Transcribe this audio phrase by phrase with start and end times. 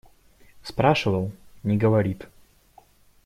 [0.63, 1.31] Спрашивал–
[1.63, 2.25] не говорит.